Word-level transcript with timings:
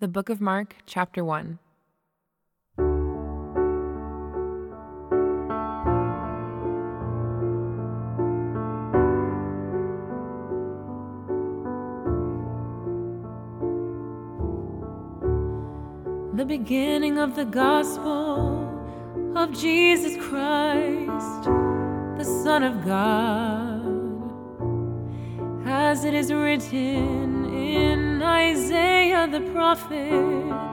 The 0.00 0.08
Book 0.08 0.30
of 0.30 0.40
Mark, 0.40 0.76
Chapter 0.86 1.22
1. 1.22 1.58
The 16.34 16.46
beginning 16.46 17.18
of 17.18 17.36
the 17.36 17.44
gospel 17.44 18.66
of 19.36 19.52
Jesus 19.52 20.16
Christ, 20.16 21.44
the 22.16 22.24
Son 22.42 22.62
of 22.62 22.86
God, 22.86 23.84
as 25.68 26.04
it 26.06 26.14
is 26.14 26.32
written 26.32 27.44
in 27.54 28.09
Isaiah 28.22 29.26
the 29.26 29.40
prophet 29.52 30.70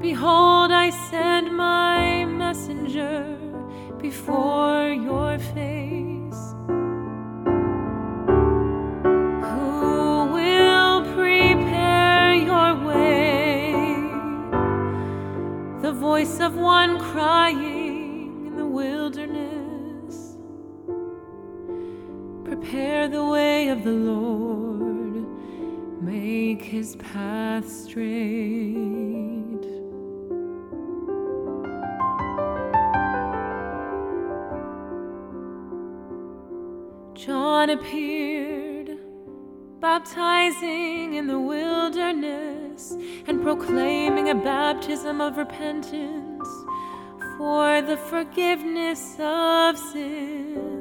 Behold, 0.00 0.72
I 0.72 0.90
send 1.10 1.56
my 1.56 2.24
messenger 2.24 3.36
before 3.98 4.88
your 4.88 5.38
face. 5.38 6.42
Who 9.48 10.24
will 10.32 11.02
prepare 11.14 12.34
your 12.34 12.70
way? 12.88 13.74
The 15.82 15.92
voice 15.92 16.40
of 16.40 16.56
one 16.56 16.98
crying 16.98 18.46
in 18.46 18.56
the 18.56 18.66
wilderness. 18.66 20.38
Prepare 22.44 23.08
the 23.08 23.24
way 23.26 23.68
of 23.68 23.84
the 23.84 23.92
Lord, 23.92 24.39
his 26.70 26.94
path 26.94 27.68
straight. 27.68 28.06
John 37.14 37.70
appeared, 37.70 38.96
baptizing 39.80 41.14
in 41.14 41.26
the 41.26 41.40
wilderness 41.40 42.96
and 43.26 43.42
proclaiming 43.42 44.30
a 44.30 44.36
baptism 44.36 45.20
of 45.20 45.38
repentance 45.38 46.48
for 47.36 47.82
the 47.82 47.96
forgiveness 47.96 49.16
of 49.18 49.76
sins. 49.76 50.79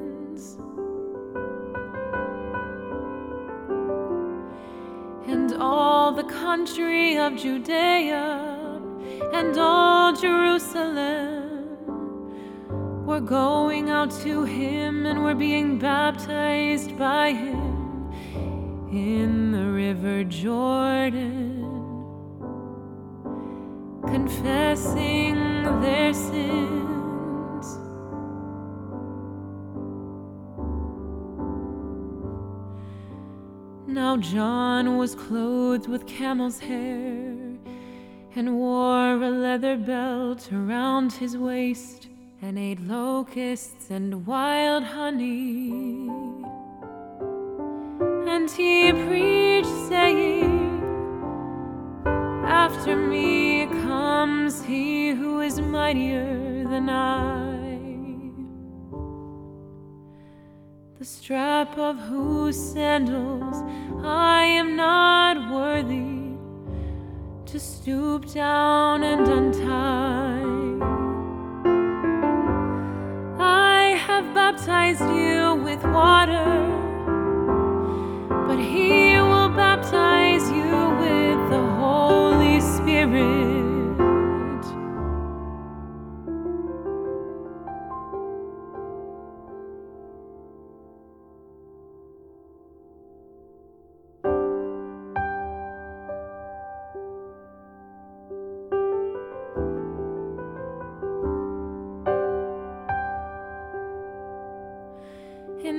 All 6.10 6.16
the 6.16 6.24
country 6.24 7.20
of 7.20 7.36
Judea 7.38 8.82
and 9.32 9.56
all 9.60 10.12
Jerusalem 10.12 11.76
were 13.06 13.20
going 13.20 13.92
out 13.92 14.10
to 14.24 14.44
him 14.44 15.06
and 15.06 15.24
were 15.24 15.36
being 15.36 15.78
baptized 15.78 16.98
by 16.98 17.34
him 17.34 18.12
in 18.92 19.52
the 19.52 19.68
river 19.70 20.24
Jordan, 20.24 21.62
confessing 24.08 25.36
their 25.80 26.12
sins. 26.16 26.89
Now 34.10 34.18
John 34.18 34.98
was 34.98 35.14
clothed 35.14 35.88
with 35.88 36.08
camel's 36.08 36.58
hair 36.58 37.36
and 38.36 38.58
wore 38.58 39.22
a 39.22 39.30
leather 39.30 39.78
belt 39.78 40.52
around 40.52 41.14
his 41.14 41.38
waist 41.38 42.08
and 42.42 42.58
ate 42.58 42.80
locusts 42.80 43.92
and 43.92 44.26
wild 44.26 44.84
honey. 44.84 46.10
And 48.28 48.50
he 48.50 48.92
preached, 48.92 49.70
saying, 49.88 50.82
After 52.48 52.96
me 52.96 53.68
comes 53.68 54.64
he 54.64 55.12
who 55.12 55.42
is 55.42 55.62
mightier 55.62 56.64
than 56.68 56.90
I, 56.90 57.49
the 61.00 61.06
strap 61.06 61.78
of 61.78 61.98
whose 61.98 62.58
sandals 62.58 63.56
I 64.04 64.44
am 64.44 64.76
not 64.76 65.50
worthy 65.50 66.36
to 67.46 67.58
stoop 67.58 68.30
down 68.34 69.04
and 69.04 69.26
untie. 69.26 70.44
I 73.40 73.96
have 74.08 74.34
baptized 74.34 75.08
you 75.16 75.56
with 75.64 75.82
water, 75.86 76.19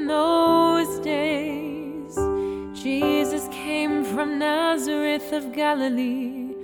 Those 0.08 0.98
days, 1.00 2.16
Jesus 2.72 3.46
came 3.48 4.04
from 4.04 4.38
Nazareth 4.38 5.32
of 5.32 5.52
Galilee 5.52 6.54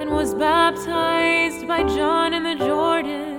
and 0.00 0.10
was 0.10 0.34
baptized 0.34 1.66
by 1.66 1.82
John 1.84 2.34
in 2.34 2.42
the 2.42 2.54
Jordan. 2.56 3.32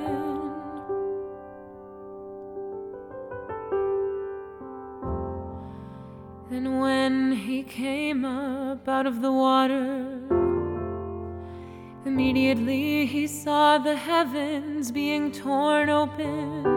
And 6.51 6.79
when 6.81 7.31
he 7.31 7.63
came 7.63 8.25
up 8.25 8.87
out 8.87 9.05
of 9.05 9.21
the 9.21 9.31
water, 9.31 10.21
immediately 12.05 13.05
he 13.05 13.27
saw 13.27 13.77
the 13.77 13.95
heavens 13.95 14.91
being 14.91 15.31
torn 15.31 15.89
open 15.89 16.74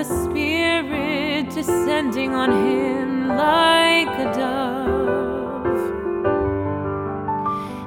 the 0.00 0.24
Spirit 0.24 1.50
descending 1.50 2.32
on 2.32 2.50
him 2.50 3.28
like 3.28 4.08
a 4.18 4.32
dove. 4.32 5.66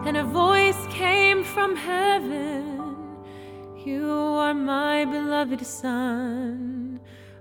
And 0.06 0.18
a 0.18 0.24
voice 0.24 0.82
came 0.92 1.44
from 1.44 1.76
heaven 1.76 2.84
You 3.84 4.12
are 4.44 4.54
my 4.54 5.06
beloved 5.06 5.66
Son, 5.66 7.00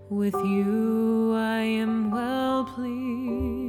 with 0.09 0.37
you 0.37 1.35
I 1.37 1.61
am 1.83 2.11
well 2.11 2.65
pleased. 2.65 3.62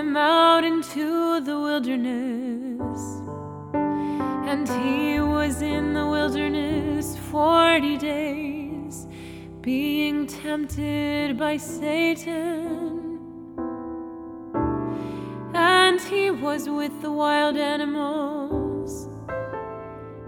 Him 0.00 0.16
out 0.16 0.64
into 0.64 1.40
the 1.40 1.58
wilderness. 1.60 3.00
And 4.50 4.66
he 4.66 5.20
was 5.20 5.60
in 5.60 5.92
the 5.92 6.06
wilderness 6.06 7.18
forty 7.30 7.98
days, 7.98 9.06
being 9.60 10.26
tempted 10.26 11.36
by 11.36 11.58
Satan. 11.58 13.10
And 15.52 16.00
he 16.00 16.30
was 16.30 16.66
with 16.66 17.02
the 17.02 17.12
wild 17.12 17.58
animals, 17.58 19.06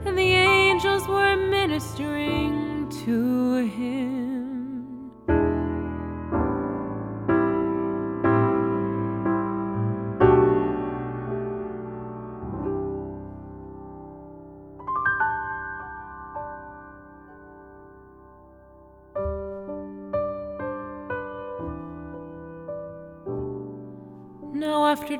and 0.05 0.19
the 0.19 0.33
angels 0.61 1.09
were 1.09 1.35
ministering 1.37 2.91
to 3.07 3.57
him. 3.79 4.42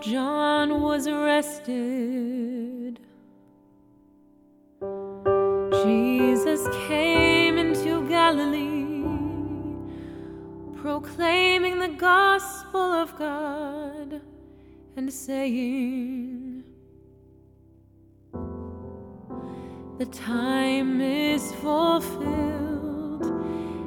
John 0.03 0.81
was 0.81 1.07
arrested, 1.07 2.99
Jesus 5.85 6.67
came 6.89 7.57
into 7.57 8.09
Galilee, 8.09 9.05
proclaiming 10.75 11.79
the 11.79 11.91
gospel 11.91 12.81
of 12.81 13.17
God 13.17 14.21
and 14.97 15.13
saying, 15.13 16.65
The 19.99 20.07
time 20.07 21.01
is 21.01 21.53
fulfilled, 21.53 23.23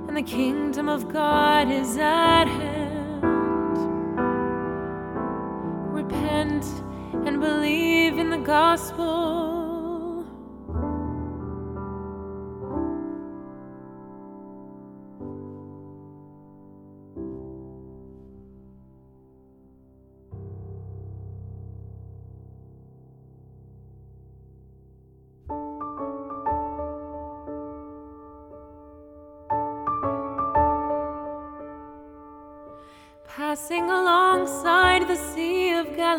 and 0.07 0.15
the 0.15 0.23
kingdom 0.23 0.87
of 0.87 1.11
God 1.11 1.69
is 1.69 1.97
at 1.97 2.45
hand. 2.45 2.74
Repent 6.45 6.83
and 7.25 7.39
believe 7.39 8.19
in 8.19 8.29
the 8.29 8.37
gospel. 8.37 9.24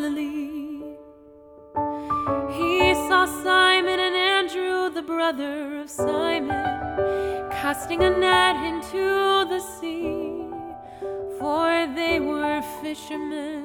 Galilee. 0.06 0.82
He 2.56 2.94
saw 2.94 3.26
Simon 3.42 3.98
and 3.98 4.16
Andrew, 4.16 4.88
the 4.90 5.02
brother 5.02 5.80
of 5.80 5.90
Simon, 5.90 7.50
casting 7.50 8.02
a 8.04 8.10
net 8.10 8.56
into 8.64 9.46
the 9.48 9.58
sea, 9.58 10.46
for 11.38 11.92
they 11.96 12.20
were 12.20 12.62
fishermen. 12.82 13.64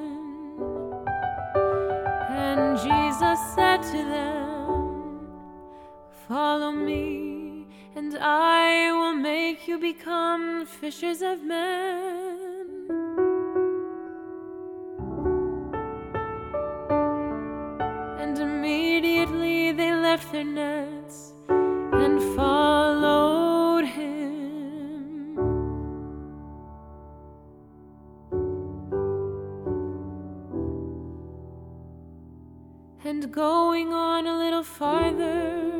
And 2.28 2.76
Jesus 2.78 3.38
said 3.54 3.82
to 3.92 3.98
them, 4.16 5.28
Follow 6.26 6.72
me, 6.72 7.66
and 7.94 8.18
I 8.20 8.90
will 8.90 9.14
make 9.14 9.68
you 9.68 9.78
become 9.78 10.66
fishers 10.66 11.22
of 11.22 11.44
men. 11.44 12.51
Left 20.12 20.30
their 20.30 20.44
nets 20.44 21.32
and 21.48 22.20
followed 22.36 23.86
him. 23.86 25.38
And 33.06 33.32
going 33.32 33.94
on 33.94 34.26
a 34.26 34.36
little 34.36 34.62
farther, 34.62 35.72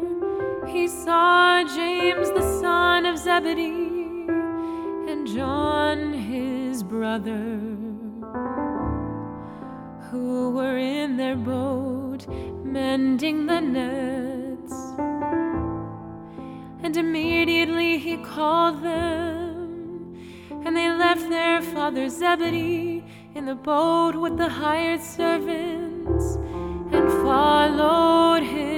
he 0.66 0.88
saw 0.88 1.62
James 1.64 2.30
the 2.30 2.60
son 2.62 3.04
of 3.04 3.18
Zebedee 3.18 4.28
and 5.10 5.26
John 5.26 6.14
his 6.14 6.82
brother, 6.82 7.58
who 10.08 10.52
were 10.56 10.78
in 10.78 11.18
their 11.18 11.36
boat 11.36 12.01
mending 12.28 13.46
the 13.46 13.60
nets. 13.60 14.74
And 16.82 16.96
immediately 16.96 17.98
he 17.98 18.16
called 18.16 18.82
them, 18.82 20.16
and 20.64 20.76
they 20.76 20.90
left 20.90 21.28
their 21.28 21.62
father 21.62 22.08
Zebedee 22.08 23.04
in 23.34 23.46
the 23.46 23.54
boat 23.54 24.14
with 24.16 24.36
the 24.36 24.48
hired 24.48 25.00
servants 25.00 26.36
and 26.92 27.10
followed 27.22 28.42
him. 28.42 28.71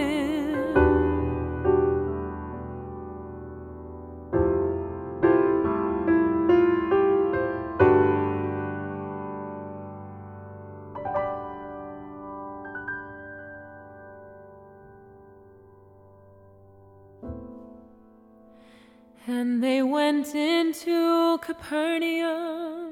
And 19.26 19.62
they 19.62 19.82
went 19.82 20.34
into 20.34 21.38
Capernaum. 21.38 22.90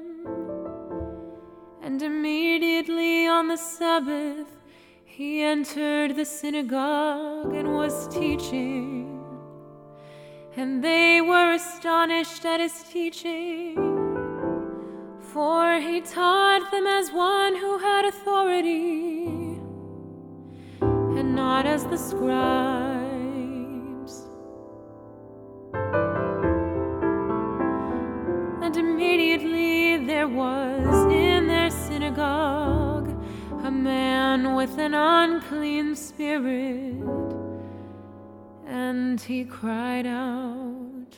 And 1.83 2.01
immediately 2.01 3.27
on 3.27 3.49
the 3.49 3.57
Sabbath, 3.57 4.47
he 5.05 5.43
entered 5.43 6.15
the 6.15 6.25
synagogue 6.25 7.53
and 7.53 7.75
was 7.75 8.07
teaching. 8.07 9.23
And 10.55 10.83
they 10.83 11.21
were 11.21 11.53
astonished 11.53 12.45
at 12.45 12.59
his 12.59 12.81
teaching, 12.91 13.75
for 15.21 15.79
he 15.79 16.01
taught 16.01 16.71
them 16.71 16.87
as 16.87 17.11
one 17.11 17.55
who 17.55 17.77
had 17.77 18.05
authority, 18.05 19.59
and 20.81 21.35
not 21.35 21.67
as 21.67 21.85
the 21.85 21.97
scribes. 21.97 22.92
There 30.23 30.27
was 30.27 31.11
in 31.11 31.47
their 31.47 31.69
synagogue 31.69 33.09
a 33.63 33.69
man 33.71 34.55
with 34.55 34.77
an 34.77 34.93
unclean 34.93 35.95
spirit, 35.95 37.03
and 38.65 39.19
he 39.19 39.43
cried 39.43 40.05
out, 40.05 41.17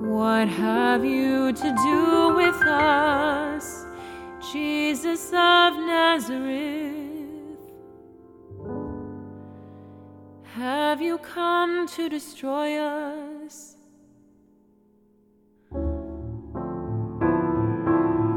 What 0.00 0.48
have 0.48 1.04
you 1.04 1.52
to 1.52 1.76
do 1.90 2.34
with 2.36 2.62
us, 2.62 3.84
Jesus 4.52 5.26
of 5.28 5.74
Nazareth? 5.74 6.93
Have 10.56 11.02
you 11.02 11.18
come 11.18 11.88
to 11.88 12.08
destroy 12.08 12.78
us? 12.78 13.74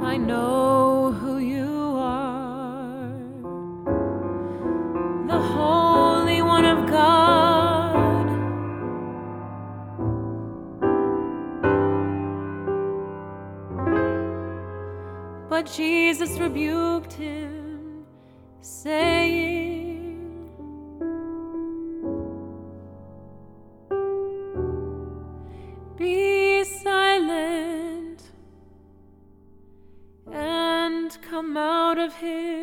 I 0.01 0.17
know 0.17 1.11
who 1.11 1.37
you 1.37 1.95
are, 1.95 3.13
the 5.27 5.39
Holy 5.39 6.41
One 6.41 6.65
of 6.65 6.89
God. 6.89 8.25
But 15.51 15.71
Jesus 15.71 16.39
rebuked 16.39 17.13
him, 17.13 18.07
saying, 18.61 19.66
Be 25.97 26.63
silent. 26.63 28.21
And 30.31 31.17
come 31.23 31.57
out 31.57 31.97
of 31.97 32.13
him. 32.13 32.56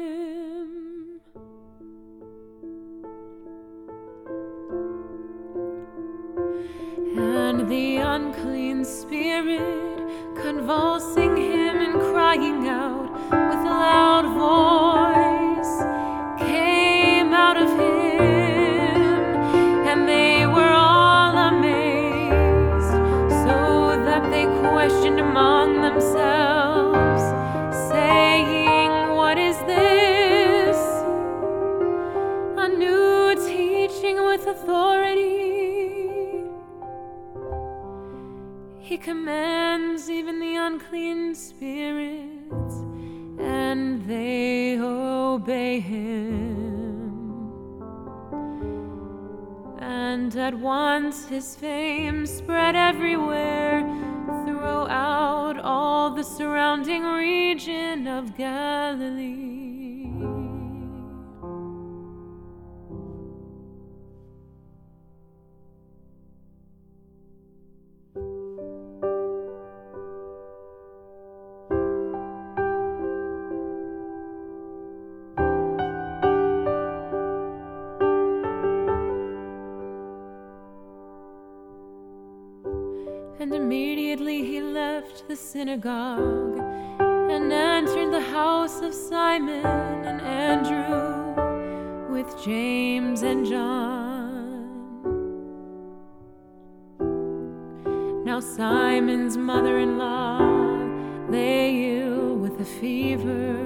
Questioned 24.87 25.19
among 25.19 25.81
themselves, 25.81 27.23
saying, 27.88 29.17
What 29.17 29.38
is 29.38 29.57
this? 29.61 30.76
A 32.59 32.69
new 32.69 33.35
teaching 33.47 34.17
with 34.23 34.47
authority. 34.47 35.23
He 38.79 38.99
commands 38.99 40.11
even 40.11 40.38
the 40.38 40.57
unclean 40.57 41.35
spirits, 41.35 42.75
and 43.38 44.07
they 44.07 44.79
obey 44.79 45.81
him. 45.81 47.41
And 49.81 50.37
at 50.37 50.55
once 50.55 51.25
his 51.25 51.57
fame 51.57 52.26
spread 52.26 52.76
everywhere 52.76 53.63
of 58.25 58.37
Galilee. 58.38 60.09
And 83.40 83.52
immediately 83.52 84.43
he 84.43 84.62
left 84.62 85.28
the 85.28 85.37
synagogue 85.37 87.04
and 87.35 87.53
entered 87.53 88.12
the 88.12 88.21
house 88.21 88.81
of 88.81 88.95
Simon 88.95 89.67
and 89.67 90.21
Andrew 90.21 91.35
with 92.09 92.29
James 92.45 93.23
and 93.23 93.45
John. 93.45 94.71
Now 98.25 98.38
Simon's 98.38 99.37
mother 99.37 99.81
in 99.81 99.99
law 99.99 100.38
lay 101.29 101.99
ill 101.99 102.37
with 102.37 102.61
a 102.61 102.64
fever, 102.64 103.57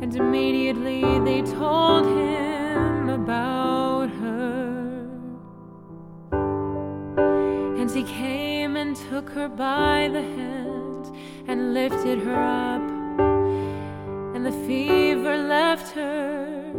and 0.00 0.16
immediately 0.16 1.02
they 1.20 1.42
told 1.42 2.06
him 2.06 3.10
about 3.10 4.08
her. 4.08 5.10
And 7.78 7.90
he 7.90 8.02
came 8.02 8.76
and 8.76 8.96
took 8.96 9.28
her 9.30 9.48
by 9.50 10.08
the 10.10 10.22
hand 10.22 10.62
and 10.62 10.71
lifted 11.82 12.20
her 12.20 12.42
up, 12.74 12.84
and 14.36 14.46
the 14.46 14.52
fever 14.68 15.36
left 15.36 15.92
her, 15.92 16.72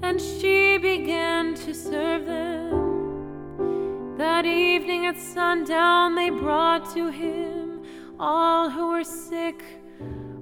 and 0.00 0.18
she 0.18 0.78
began 0.78 1.54
to 1.54 1.74
serve 1.74 2.24
them. 2.24 4.16
That 4.16 4.46
evening 4.46 5.04
at 5.04 5.18
sundown, 5.18 6.14
they 6.14 6.30
brought 6.30 6.94
to 6.94 7.10
him 7.10 7.82
all 8.18 8.70
who 8.70 8.92
were 8.92 9.04
sick 9.04 9.62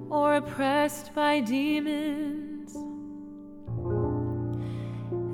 or 0.09 0.35
oppressed 0.35 1.13
by 1.13 1.41
demons. 1.41 2.73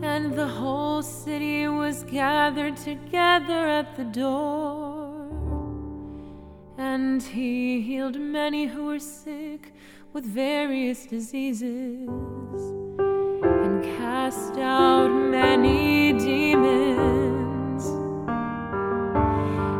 And 0.01 0.33
the 0.33 0.47
whole 0.47 1.03
city 1.03 1.67
was 1.67 2.01
gathered 2.03 2.77
together 2.77 3.67
at 3.79 3.95
the 3.95 4.05
door. 4.05 4.98
And 6.79 7.21
he 7.21 7.81
healed 7.81 8.17
many 8.17 8.65
who 8.65 8.85
were 8.85 8.99
sick 8.99 9.73
with 10.13 10.23
various 10.23 11.05
diseases, 11.05 12.07
and 12.97 13.83
cast 13.97 14.57
out 14.57 15.09
many 15.09 16.13
demons. 16.13 17.83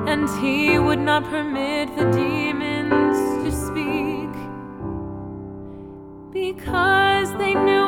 And 0.10 0.27
he 0.41 0.77
would 0.77 1.00
not 1.00 1.24
permit 1.24 1.96
the 1.96 2.12
demons 2.12 3.18
to 3.46 3.51
speak 3.65 4.34
because 6.34 7.32
they 7.38 7.53
knew 7.53 7.79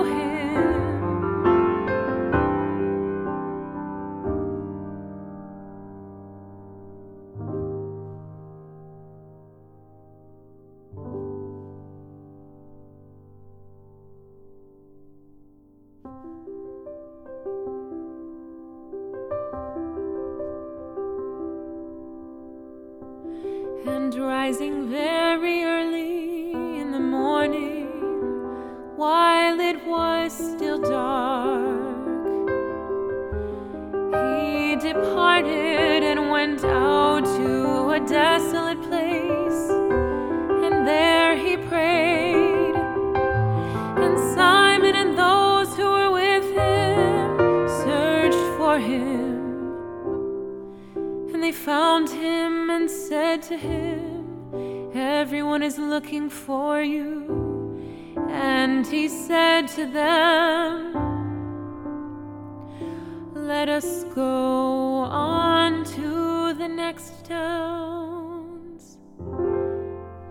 rising 24.51 24.89
very 24.89 25.63
early 25.63 26.51
in 26.51 26.91
the 26.91 26.99
morning, 26.99 27.87
while 28.97 29.57
it 29.61 29.77
was 29.87 30.33
still 30.33 30.77
dark, 30.77 31.79
he 34.11 34.75
departed 34.75 36.03
and 36.03 36.29
went 36.29 36.65
out 36.65 37.23
to 37.23 37.91
a 37.91 37.99
desolate 38.01 38.81
place, 38.89 39.69
and 40.65 40.85
there 40.85 41.37
he 41.37 41.55
prayed. 41.69 42.75
And 44.03 44.19
Simon 44.35 44.95
and 44.95 45.17
those 45.17 45.77
who 45.77 45.85
were 45.97 46.11
with 46.11 46.43
him 46.43 47.69
searched 47.85 48.57
for 48.57 48.77
him. 48.79 49.31
And 51.33 51.41
they 51.41 51.53
found 51.53 52.09
him 52.09 52.69
and 52.69 52.91
said 52.91 53.41
to 53.43 53.55
him, 53.55 54.10
Everyone 55.25 55.61
is 55.61 55.77
looking 55.77 56.31
for 56.31 56.81
you. 56.81 57.05
And 58.31 58.87
he 58.87 59.07
said 59.07 59.67
to 59.77 59.85
them, 59.85 60.93
Let 63.35 63.69
us 63.69 64.03
go 64.15 65.05
on 65.05 65.85
to 65.97 66.55
the 66.55 66.67
next 66.67 67.23
towns, 67.23 68.97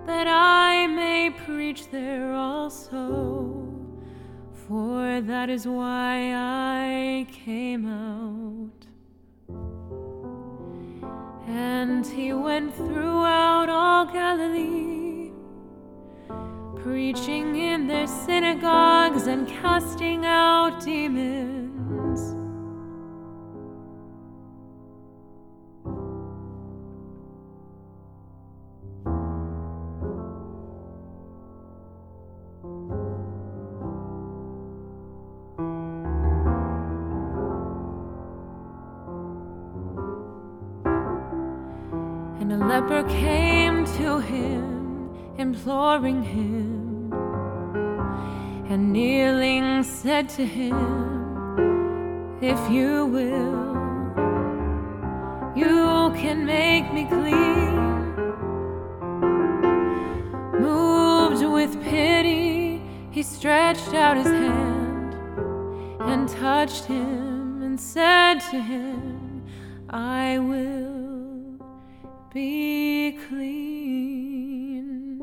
that 0.07 0.27
I 0.27 0.89
may 0.89 1.31
preach 1.47 1.89
there 1.91 2.35
also. 2.35 3.63
For 4.67 5.21
that 5.21 5.49
is 5.51 5.69
why 5.69 6.35
I 6.35 7.29
came 7.31 7.87
out. 7.87 8.80
And 11.61 12.07
he 12.07 12.33
went 12.33 12.75
throughout 12.75 13.69
all 13.69 14.07
Galilee, 14.07 15.31
preaching 16.83 17.57
in 17.57 17.87
their 17.87 18.07
synagogues 18.07 19.27
and 19.27 19.47
casting 19.47 20.25
out 20.25 20.83
demons. 20.83 21.70
Leper 42.81 43.09
came 43.09 43.85
to 43.85 44.21
him, 44.21 45.11
imploring 45.37 46.23
him, 46.23 47.13
and 48.71 48.93
kneeling 48.93 49.83
said 49.83 50.29
to 50.29 50.45
him, 50.47 50.79
If 52.41 52.61
you 52.71 53.07
will, 53.07 53.71
you 55.55 56.13
can 56.23 56.47
make 56.47 56.93
me 56.93 57.05
clean. 57.05 57.77
Moved 60.59 61.45
with 61.45 61.83
pity, 61.83 62.83
he 63.11 63.23
stretched 63.23 63.93
out 63.93 64.17
his 64.17 64.27
hand 64.27 65.15
and 66.01 66.29
touched 66.29 66.85
him 66.85 67.63
and 67.63 67.79
said 67.79 68.41
to 68.51 68.61
him, 68.61 69.43
I 69.91 70.39
will 70.39 71.10
be 72.33 73.19
clean. 73.29 75.21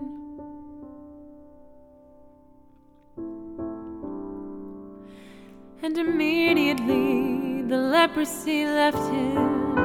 And 5.82 5.98
immediately 5.98 7.62
the 7.62 7.78
leprosy 7.78 8.66
left 8.66 8.98
him, 9.10 9.78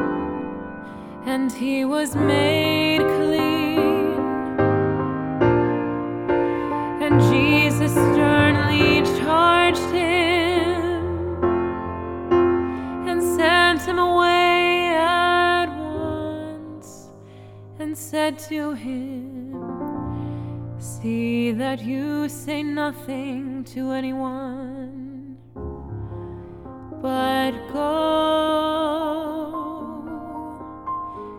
and 1.25 1.52
he 1.52 1.85
was 1.85 2.17
made 2.17 3.02
and 17.93 17.99
said 17.99 18.39
to 18.39 18.73
him, 18.73 19.53
See 20.79 21.53
that 21.53 21.83
you 21.85 22.27
say 22.27 22.63
nothing 22.63 23.65
to 23.65 23.91
anyone, 23.91 25.37
but 27.03 27.51
go, 27.71 27.83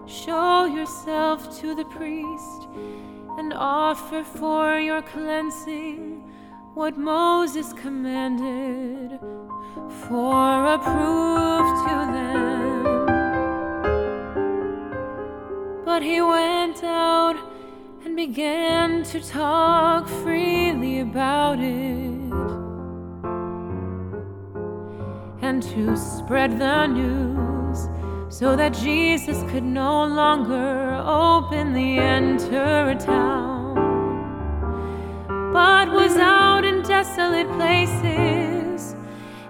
show 0.05 0.65
yourself 0.65 1.59
to 1.59 1.73
the 1.73 1.85
priest, 1.85 2.67
and 3.39 3.51
offer 3.55 4.23
for 4.23 4.77
your 4.77 5.01
cleansing 5.01 6.21
what 6.75 6.99
Moses 6.99 7.73
commanded 7.73 9.19
for 10.07 10.65
a 10.75 10.77
proof 10.77 11.65
to 11.87 11.95
them. 12.13 12.32
But 15.93 16.01
he 16.01 16.19
went 16.21 16.83
out 16.83 17.35
and 18.03 18.15
began 18.15 19.03
to 19.03 19.19
talk 19.21 20.07
freely 20.07 21.01
about 21.01 21.59
it 21.59 22.33
and 25.43 25.61
to 25.61 25.95
spread 25.95 26.57
the 26.57 26.87
news 26.87 27.87
so 28.27 28.55
that 28.55 28.73
Jesus 28.73 29.43
could 29.51 29.63
no 29.63 30.05
longer 30.05 30.99
openly 31.05 31.99
enter 31.99 32.89
a 32.89 32.95
town 32.95 33.75
but 35.53 35.91
was 35.91 36.17
out 36.17 36.65
in 36.65 36.81
desolate 36.81 37.49
places, 37.51 38.95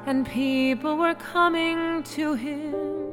and 0.05 0.27
people 0.27 0.97
were 0.97 1.15
coming 1.15 2.03
to 2.03 2.33
him 2.33 3.12